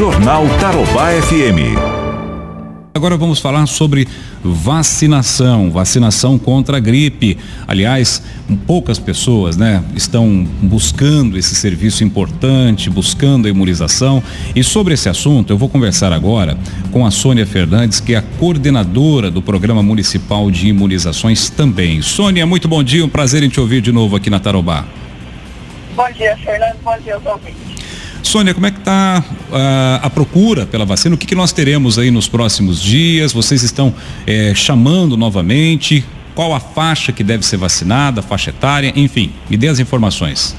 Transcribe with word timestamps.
Jornal 0.00 0.46
Tarobá 0.58 1.10
FM. 1.10 1.76
Agora 2.94 3.18
vamos 3.18 3.38
falar 3.38 3.66
sobre 3.66 4.08
vacinação, 4.42 5.70
vacinação 5.70 6.38
contra 6.38 6.78
a 6.78 6.80
gripe. 6.80 7.36
Aliás, 7.68 8.22
poucas 8.66 8.98
pessoas, 8.98 9.58
né, 9.58 9.84
estão 9.94 10.48
buscando 10.62 11.36
esse 11.36 11.54
serviço 11.54 12.02
importante, 12.02 12.88
buscando 12.88 13.46
a 13.46 13.50
imunização. 13.50 14.22
E 14.56 14.64
sobre 14.64 14.94
esse 14.94 15.06
assunto, 15.06 15.52
eu 15.52 15.58
vou 15.58 15.68
conversar 15.68 16.14
agora 16.14 16.56
com 16.90 17.04
a 17.04 17.10
Sônia 17.10 17.44
Fernandes, 17.44 18.00
que 18.00 18.14
é 18.14 18.16
a 18.16 18.22
coordenadora 18.22 19.30
do 19.30 19.42
Programa 19.42 19.82
Municipal 19.82 20.50
de 20.50 20.68
Imunizações 20.68 21.50
também. 21.50 22.00
Sônia, 22.00 22.46
muito 22.46 22.66
bom 22.66 22.82
dia, 22.82 23.04
um 23.04 23.08
prazer 23.10 23.42
em 23.42 23.50
te 23.50 23.60
ouvir 23.60 23.82
de 23.82 23.92
novo 23.92 24.16
aqui 24.16 24.30
na 24.30 24.40
Tarobá. 24.40 24.86
Bom 25.94 26.10
dia, 26.12 26.34
Fernando. 26.38 26.78
Bom 26.82 26.96
dia 27.04 27.16
aos 27.16 27.26
ouvintes. 27.26 27.79
Sônia, 28.22 28.54
como 28.54 28.66
é 28.66 28.70
que 28.70 28.78
está 28.78 29.22
uh, 29.22 29.54
ah, 29.54 30.00
a 30.04 30.10
procura 30.10 30.66
pela 30.66 30.84
vacina? 30.84 31.14
O 31.14 31.18
que, 31.18 31.26
que, 31.26 31.34
nós 31.34 31.52
teremos 31.52 31.98
aí 31.98 32.10
nos 32.10 32.28
próximos 32.28 32.80
dias? 32.80 33.32
Vocês 33.32 33.62
estão 33.62 33.94
eh, 34.26 34.52
chamando 34.54 35.16
novamente? 35.16 36.04
Qual 36.34 36.54
a 36.54 36.60
faixa 36.60 37.12
que 37.12 37.24
deve 37.24 37.44
ser 37.44 37.56
vacinada, 37.56 38.22
faixa 38.22 38.50
etária? 38.50 38.92
Enfim, 38.94 39.32
me 39.48 39.56
dê 39.56 39.68
as 39.68 39.78
informações. 39.78 40.56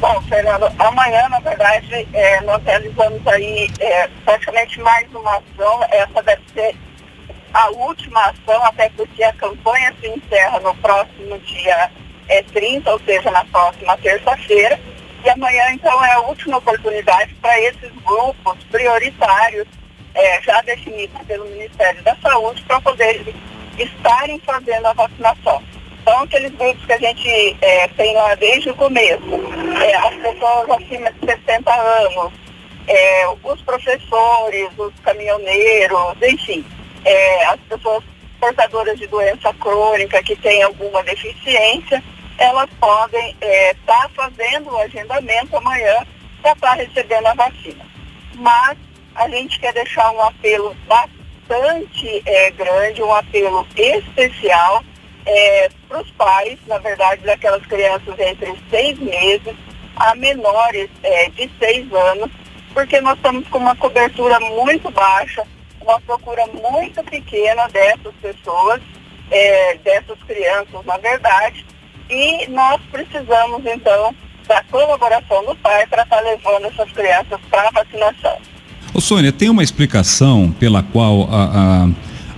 Bom, 0.00 0.22
Fernando, 0.28 0.70
amanhã, 0.78 1.28
na 1.28 1.40
verdade, 1.40 2.06
é, 2.12 2.40
nós 2.42 2.62
realizamos 2.64 3.26
aí 3.26 3.68
é, 3.80 4.08
praticamente 4.24 4.80
mais 4.80 5.06
uma 5.12 5.36
ação. 5.38 5.84
Essa 5.90 6.22
deve 6.22 6.42
ser 6.54 6.76
a 7.52 7.70
última 7.70 8.20
ação, 8.26 8.64
até 8.64 8.88
porque 8.90 9.22
a 9.22 9.32
campanha 9.32 9.92
se 10.00 10.08
encerra 10.08 10.60
no 10.60 10.74
próximo 10.76 11.38
dia 11.40 11.90
é, 12.28 12.42
30, 12.42 12.90
ou 12.92 13.00
seja, 13.00 13.30
na 13.30 13.44
próxima 13.46 13.96
terça-feira. 13.98 14.78
E 15.24 15.30
amanhã, 15.30 15.72
então, 15.72 16.04
é 16.04 16.12
a 16.12 16.20
última 16.20 16.58
oportunidade 16.58 17.34
para 17.36 17.60
esses 17.60 17.90
grupos 18.04 18.64
prioritários, 18.70 19.66
é, 20.14 20.42
já 20.42 20.60
definidos 20.62 21.20
pelo 21.26 21.44
Ministério 21.46 22.02
da 22.02 22.16
Saúde, 22.16 22.62
para 22.62 22.80
poderem 22.80 23.34
estarem 23.78 24.40
fazendo 24.40 24.86
a 24.86 24.92
vacinação. 24.92 25.62
São 26.04 26.22
aqueles 26.22 26.52
grupos 26.52 26.84
que 26.86 26.92
a 26.92 26.98
gente 26.98 27.56
é, 27.60 27.88
tem 27.88 28.14
lá 28.14 28.34
desde 28.36 28.70
o 28.70 28.74
começo. 28.74 29.24
É, 29.82 29.94
as 29.96 30.14
pessoas 30.14 30.70
acima 30.70 31.12
de 31.12 31.26
60 31.26 31.74
anos, 31.74 32.32
é, 32.86 33.28
os 33.42 33.60
professores, 33.62 34.68
os 34.78 34.94
caminhoneiros, 35.00 36.16
enfim, 36.22 36.64
é, 37.04 37.44
as 37.46 37.60
pessoas 37.68 38.02
portadoras 38.40 38.98
de 38.98 39.06
doença 39.08 39.52
crônica 39.54 40.22
que 40.22 40.36
têm 40.36 40.62
alguma 40.62 41.02
deficiência 41.02 42.02
elas 42.38 42.70
podem 42.78 43.30
estar 43.30 43.46
é, 43.46 43.74
tá 43.84 44.10
fazendo 44.14 44.70
o 44.70 44.78
agendamento 44.78 45.56
amanhã 45.56 46.06
para 46.40 46.52
estar 46.52 46.70
tá 46.70 46.74
recebendo 46.74 47.26
a 47.26 47.34
vacina. 47.34 47.84
Mas 48.36 48.78
a 49.14 49.28
gente 49.28 49.58
quer 49.58 49.74
deixar 49.74 50.10
um 50.12 50.22
apelo 50.22 50.74
bastante 50.86 52.22
é, 52.24 52.50
grande, 52.52 53.02
um 53.02 53.12
apelo 53.12 53.66
especial 53.76 54.84
é, 55.26 55.68
para 55.88 56.00
os 56.00 56.10
pais, 56.12 56.58
na 56.66 56.78
verdade, 56.78 57.24
daquelas 57.24 57.64
crianças 57.66 58.18
entre 58.18 58.54
seis 58.70 58.98
meses 58.98 59.56
a 59.96 60.14
menores 60.14 60.88
é, 61.02 61.28
de 61.30 61.50
seis 61.58 61.92
anos, 61.92 62.30
porque 62.72 63.00
nós 63.00 63.16
estamos 63.16 63.48
com 63.48 63.58
uma 63.58 63.74
cobertura 63.74 64.38
muito 64.38 64.90
baixa, 64.90 65.44
uma 65.80 66.00
procura 66.00 66.46
muito 66.46 67.02
pequena 67.02 67.66
dessas 67.68 68.14
pessoas, 68.22 68.80
é, 69.30 69.74
dessas 69.78 70.22
crianças, 70.22 70.84
na 70.86 70.96
verdade, 70.98 71.66
e 72.10 72.48
nós 72.48 72.80
precisamos, 72.90 73.64
então, 73.64 74.14
da 74.46 74.62
colaboração 74.70 75.44
do 75.44 75.54
pai 75.56 75.86
para 75.86 76.02
estar 76.02 76.16
tá 76.16 76.22
levando 76.22 76.66
essas 76.66 76.90
crianças 76.92 77.38
para 77.50 77.68
a 77.68 77.70
vacinação. 77.70 78.36
Ô 78.94 79.00
Sônia, 79.00 79.30
tem 79.30 79.50
uma 79.50 79.62
explicação 79.62 80.50
pela 80.58 80.82
qual 80.82 81.28
a, 81.30 81.44
a, 81.44 81.88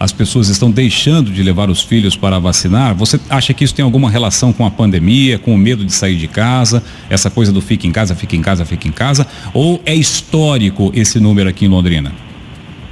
as 0.00 0.12
pessoas 0.12 0.48
estão 0.48 0.70
deixando 0.70 1.30
de 1.30 1.42
levar 1.42 1.70
os 1.70 1.82
filhos 1.82 2.16
para 2.16 2.38
vacinar? 2.38 2.94
Você 2.96 3.20
acha 3.30 3.54
que 3.54 3.62
isso 3.62 3.74
tem 3.74 3.84
alguma 3.84 4.10
relação 4.10 4.52
com 4.52 4.66
a 4.66 4.70
pandemia, 4.70 5.38
com 5.38 5.54
o 5.54 5.58
medo 5.58 5.84
de 5.84 5.92
sair 5.92 6.16
de 6.16 6.26
casa, 6.26 6.82
essa 7.08 7.30
coisa 7.30 7.52
do 7.52 7.62
fica 7.62 7.86
em 7.86 7.92
casa, 7.92 8.16
fica 8.16 8.34
em 8.34 8.42
casa, 8.42 8.64
fica 8.64 8.88
em 8.88 8.92
casa? 8.92 9.26
Ou 9.54 9.80
é 9.86 9.94
histórico 9.94 10.90
esse 10.94 11.20
número 11.20 11.48
aqui 11.48 11.66
em 11.66 11.68
Londrina? 11.68 12.12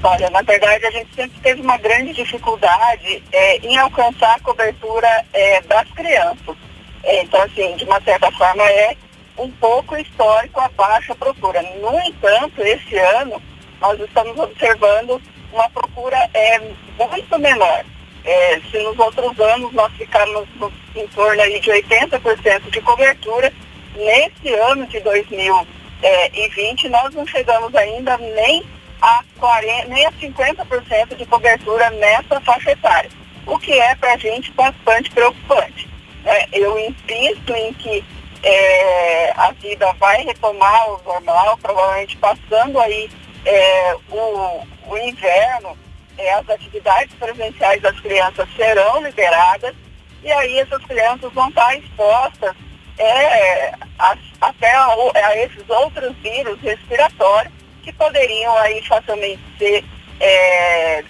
Olha, 0.03 0.31
na 0.31 0.43
verdade 0.43 0.87
a 0.87 0.91
gente 0.93 1.09
sempre 1.15 1.41
teve 1.43 1.61
uma 1.61 1.77
grande 1.77 2.15
dificuldade 2.15 3.23
é, 3.33 3.59
em 3.67 3.77
alcançar 3.77 4.37
a 4.37 4.41
cobertura 4.41 5.09
é, 5.33 5.61
das 5.63 5.89
crianças. 5.91 6.68
Então, 7.11 7.43
assim, 7.43 7.75
de 7.77 7.85
uma 7.85 8.01
certa 8.03 8.31
forma 8.33 8.63
é 8.65 8.95
um 9.39 9.51
pouco 9.53 9.97
histórico 9.97 10.61
a 10.61 10.69
baixa 10.69 11.15
procura. 11.15 11.63
No 11.81 11.99
entanto, 12.01 12.61
esse 12.61 12.97
ano 12.99 13.41
nós 13.81 13.99
estamos 14.01 14.39
observando 14.39 15.21
uma 15.53 15.71
procura 15.71 16.19
é, 16.35 16.61
muito 16.99 17.39
menor. 17.39 17.85
É, 18.25 18.61
se 18.71 18.79
nos 18.83 18.99
outros 18.99 19.41
anos 19.41 19.73
nós 19.73 19.91
ficamos 19.95 20.47
no, 20.57 20.71
em 20.95 21.07
torno 21.09 21.41
aí 21.41 21.59
de 21.61 21.71
80% 21.71 22.71
de 22.71 22.81
cobertura, 22.83 23.51
nesse 23.97 24.53
ano 24.53 24.87
de 24.87 25.01
2020 25.01 26.89
nós 26.91 27.15
não 27.15 27.27
chegamos 27.27 27.75
ainda 27.75 28.19
nem 28.19 28.63
a, 29.01 29.23
40, 29.39 29.89
nem 29.89 30.05
a 30.05 30.13
50% 30.13 31.17
de 31.17 31.25
cobertura 31.25 31.89
nessa 31.91 32.41
faixa 32.41 32.73
etária, 32.73 33.11
o 33.47 33.59
que 33.59 33.73
é 33.73 33.95
para 33.95 34.13
a 34.13 34.19
gente 34.19 34.53
bastante 34.53 35.11
preocupante. 35.11 35.88
É, 36.25 36.49
eu 36.53 36.79
insisto 36.79 37.55
em 37.55 37.73
que 37.75 38.05
é, 38.43 39.33
a 39.37 39.53
vida 39.53 39.93
vai 39.95 40.23
retomar 40.23 40.91
o 40.91 41.03
normal, 41.03 41.59
provavelmente 41.59 42.17
passando 42.17 42.79
aí 42.81 43.11
é, 43.45 43.95
o, 44.11 44.67
o 44.87 44.99
inverno, 44.99 45.77
é, 46.17 46.35
as 46.35 46.49
atividades 46.49 47.15
presenciais 47.15 47.81
das 47.81 47.99
crianças 48.01 48.49
serão 48.57 49.03
liberadas 49.03 49.75
e 50.23 50.31
aí 50.33 50.59
essas 50.59 50.85
crianças 50.85 51.33
vão 51.33 51.49
estar 51.49 51.77
expostas 51.77 52.55
é, 52.99 53.73
a, 53.99 54.17
até 54.41 54.73
a, 54.73 54.89
a 55.15 55.37
esses 55.39 55.69
outros 55.69 56.15
vírus 56.17 56.61
respiratórios 56.61 57.53
que 57.83 57.93
poderiam 57.93 58.57
aí 58.59 58.85
facilmente 58.85 59.43
ser 59.57 59.85
é, 60.21 61.05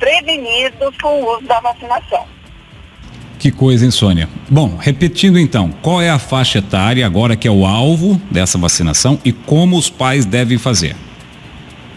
prevenidos 0.00 0.96
com 1.00 1.22
o 1.22 1.36
uso 1.36 1.46
da 1.46 1.60
vacinação. 1.60 2.26
Que 3.38 3.52
coisa, 3.52 3.84
hein, 3.84 3.90
Sônia? 3.90 4.28
Bom, 4.50 4.76
repetindo 4.76 5.38
então, 5.38 5.70
qual 5.80 6.02
é 6.02 6.10
a 6.10 6.18
faixa 6.18 6.58
etária 6.58 7.06
agora 7.06 7.36
que 7.36 7.46
é 7.46 7.50
o 7.50 7.64
alvo 7.64 8.16
dessa 8.30 8.58
vacinação 8.58 9.18
e 9.24 9.32
como 9.32 9.78
os 9.78 9.88
pais 9.88 10.26
devem 10.26 10.58
fazer? 10.58 10.96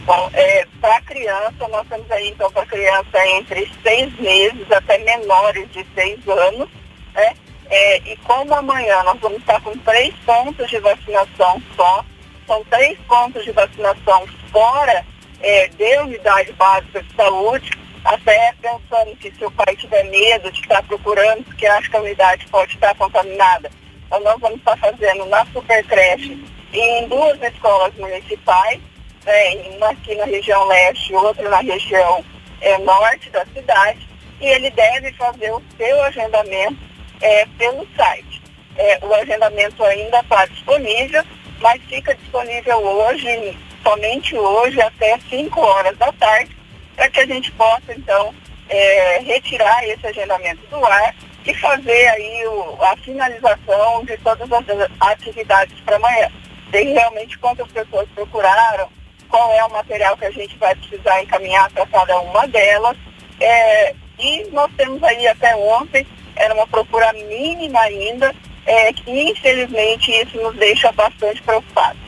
Bom, 0.05 0.29
é, 0.33 0.65
para 0.79 1.01
criança, 1.01 1.67
nós 1.69 1.87
temos 1.89 2.09
aí 2.11 2.29
então 2.29 2.51
para 2.51 2.65
criança 2.65 3.27
entre 3.37 3.69
seis 3.81 4.13
meses 4.19 4.69
até 4.71 4.97
menores 4.99 5.67
de 5.71 5.85
seis 5.95 6.19
anos, 6.27 6.69
né? 7.13 7.33
É, 7.69 7.97
e 8.11 8.17
como 8.17 8.53
amanhã 8.53 9.01
nós 9.03 9.19
vamos 9.19 9.39
estar 9.39 9.59
com 9.61 9.77
três 9.79 10.13
pontos 10.25 10.69
de 10.69 10.79
vacinação 10.79 11.61
só, 11.75 12.05
são 12.45 12.63
três 12.69 12.97
pontos 13.07 13.43
de 13.43 13.51
vacinação 13.51 14.27
fora 14.51 15.05
é, 15.41 15.67
de 15.69 15.97
unidade 15.99 16.53
básica 16.53 17.01
de 17.01 17.15
saúde, 17.15 17.71
até 18.03 18.53
pensando 18.61 19.15
que 19.17 19.31
se 19.31 19.45
o 19.45 19.51
pai 19.51 19.75
tiver 19.75 20.03
medo 20.05 20.51
de 20.51 20.59
estar 20.61 20.83
procurando, 20.83 21.43
porque 21.43 21.65
acha 21.65 21.89
que 21.89 21.97
a 21.97 22.01
unidade 22.01 22.47
pode 22.47 22.73
estar 22.73 22.93
contaminada, 22.95 23.71
então 24.05 24.19
nós 24.19 24.39
vamos 24.39 24.57
estar 24.57 24.77
fazendo 24.77 25.25
na 25.25 25.45
supercreche 25.47 26.43
em 26.73 27.07
duas 27.07 27.41
escolas 27.41 27.93
municipais, 27.95 28.79
né, 29.25 29.55
uma 29.75 29.91
aqui 29.91 30.15
na 30.15 30.25
região 30.25 30.65
leste 30.67 31.13
e 31.13 31.15
outra 31.15 31.49
na 31.49 31.59
região 31.59 32.23
é, 32.61 32.77
norte 32.79 33.29
da 33.29 33.45
cidade, 33.47 34.07
e 34.41 34.47
ele 34.47 34.69
deve 34.71 35.13
fazer 35.13 35.51
o 35.51 35.63
seu 35.77 36.03
agendamento 36.03 36.77
é, 37.21 37.45
pelo 37.57 37.87
site. 37.95 38.41
É, 38.75 38.99
o 39.01 39.13
agendamento 39.13 39.83
ainda 39.83 40.19
está 40.19 40.45
disponível, 40.47 41.23
mas 41.61 41.81
fica 41.83 42.13
disponível 42.15 42.77
hoje, 42.79 43.57
somente 43.81 44.35
hoje, 44.35 44.81
até 44.81 45.17
5 45.29 45.61
horas 45.61 45.97
da 45.97 46.11
tarde, 46.13 46.55
para 47.03 47.09
que 47.09 47.19
a 47.19 47.25
gente 47.25 47.51
possa, 47.51 47.93
então, 47.93 48.33
é, 48.69 49.19
retirar 49.19 49.85
esse 49.89 50.07
agendamento 50.07 50.65
do 50.67 50.85
ar 50.85 51.13
e 51.45 51.53
fazer 51.55 52.07
aí 52.07 52.47
o, 52.47 52.77
a 52.81 52.95
finalização 52.95 54.05
de 54.05 54.17
todas 54.19 54.49
as 54.49 54.89
atividades 55.01 55.77
para 55.81 55.97
amanhã. 55.97 56.29
Ver 56.71 56.93
realmente 56.93 57.37
quantas 57.39 57.69
pessoas 57.71 58.07
procuraram, 58.15 58.87
qual 59.27 59.51
é 59.51 59.65
o 59.65 59.71
material 59.71 60.15
que 60.15 60.25
a 60.25 60.31
gente 60.31 60.55
vai 60.57 60.73
precisar 60.75 61.21
encaminhar 61.21 61.69
para 61.71 61.85
cada 61.87 62.21
uma 62.21 62.47
delas. 62.47 62.95
É, 63.41 63.93
e 64.17 64.47
nós 64.51 64.71
temos 64.77 65.03
aí 65.03 65.27
até 65.27 65.53
ontem 65.57 66.07
era 66.37 66.53
uma 66.53 66.65
procura 66.65 67.11
mínima 67.11 67.81
ainda, 67.81 68.33
é, 68.65 68.93
que 68.93 69.11
infelizmente 69.11 70.09
isso 70.09 70.41
nos 70.41 70.55
deixa 70.55 70.89
bastante 70.93 71.41
preocupados. 71.41 72.02